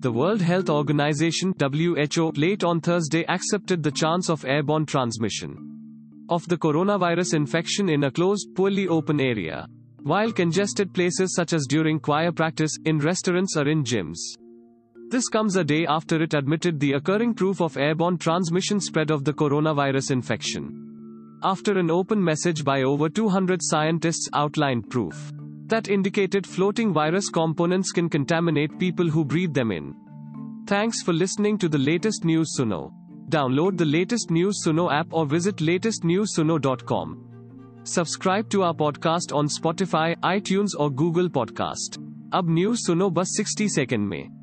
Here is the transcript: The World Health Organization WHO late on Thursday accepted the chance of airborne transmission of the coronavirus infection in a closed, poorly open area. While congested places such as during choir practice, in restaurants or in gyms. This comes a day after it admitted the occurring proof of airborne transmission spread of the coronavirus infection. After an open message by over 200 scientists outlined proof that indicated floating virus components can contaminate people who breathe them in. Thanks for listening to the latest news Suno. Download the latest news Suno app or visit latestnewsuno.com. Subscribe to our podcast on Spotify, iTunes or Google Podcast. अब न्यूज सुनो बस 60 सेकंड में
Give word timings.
The 0.00 0.12
World 0.12 0.40
Health 0.40 0.70
Organization 0.70 1.52
WHO 1.58 2.30
late 2.36 2.62
on 2.62 2.80
Thursday 2.80 3.24
accepted 3.26 3.82
the 3.82 3.90
chance 3.90 4.30
of 4.30 4.44
airborne 4.44 4.86
transmission 4.86 6.24
of 6.28 6.46
the 6.46 6.56
coronavirus 6.56 7.34
infection 7.34 7.88
in 7.88 8.04
a 8.04 8.10
closed, 8.12 8.54
poorly 8.54 8.86
open 8.86 9.20
area. 9.20 9.66
While 10.04 10.30
congested 10.30 10.94
places 10.94 11.34
such 11.34 11.52
as 11.52 11.66
during 11.68 11.98
choir 11.98 12.30
practice, 12.30 12.76
in 12.84 13.00
restaurants 13.00 13.56
or 13.56 13.66
in 13.66 13.82
gyms. 13.82 14.18
This 15.10 15.26
comes 15.26 15.56
a 15.56 15.64
day 15.64 15.84
after 15.84 16.22
it 16.22 16.32
admitted 16.32 16.78
the 16.78 16.92
occurring 16.92 17.34
proof 17.34 17.60
of 17.60 17.76
airborne 17.76 18.18
transmission 18.18 18.78
spread 18.78 19.10
of 19.10 19.24
the 19.24 19.32
coronavirus 19.32 20.12
infection. 20.12 21.40
After 21.42 21.76
an 21.76 21.90
open 21.90 22.22
message 22.22 22.62
by 22.62 22.82
over 22.82 23.08
200 23.08 23.58
scientists 23.62 24.28
outlined 24.32 24.90
proof 24.90 25.32
that 25.67 25.89
indicated 25.89 26.45
floating 26.45 26.93
virus 26.93 27.29
components 27.29 27.91
can 27.91 28.09
contaminate 28.09 28.77
people 28.79 29.09
who 29.09 29.25
breathe 29.25 29.53
them 29.53 29.71
in. 29.71 29.95
Thanks 30.67 31.01
for 31.01 31.13
listening 31.13 31.57
to 31.57 31.69
the 31.69 31.77
latest 31.77 32.25
news 32.25 32.55
Suno. 32.59 32.91
Download 33.29 33.77
the 33.77 33.85
latest 33.85 34.31
news 34.31 34.61
Suno 34.65 34.91
app 34.91 35.07
or 35.11 35.25
visit 35.25 35.57
latestnewsuno.com. 35.57 37.29
Subscribe 37.83 38.49
to 38.49 38.63
our 38.63 38.73
podcast 38.73 39.35
on 39.35 39.47
Spotify, 39.47 40.15
iTunes 40.17 40.69
or 40.79 40.89
Google 40.89 41.29
Podcast. 41.29 41.99
अब 42.33 42.49
न्यूज 42.49 42.77
सुनो 42.77 43.09
बस 43.09 43.37
60 43.39 43.67
सेकंड 43.69 44.07
में 44.07 44.36